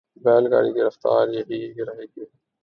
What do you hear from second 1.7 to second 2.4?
رہے گی۔